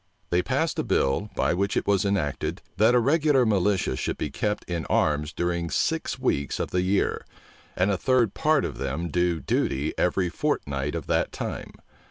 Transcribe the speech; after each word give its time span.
They 0.31 0.41
passed 0.41 0.79
a 0.79 0.83
bill, 0.83 1.29
by 1.35 1.53
which 1.53 1.77
it 1.77 1.85
was 1.85 2.05
enacted, 2.05 2.63
that 2.77 2.95
a 2.95 2.99
regular 2.99 3.45
militia 3.45 3.95
should 3.95 4.17
be 4.17 4.31
kept 4.31 4.63
in 4.63 4.87
arms 4.87 5.31
during 5.31 5.69
six 5.69 6.17
weeks 6.17 6.59
of 6.59 6.71
the 6.71 6.81
year, 6.81 7.23
and 7.75 7.91
a 7.91 7.97
third 7.97 8.33
part 8.33 8.65
of 8.65 8.79
them 8.79 9.09
do 9.09 9.39
duty 9.39 9.93
every 9.99 10.29
fortnight 10.29 10.95
of 10.95 11.05
that 11.05 11.31
time. 11.31 11.73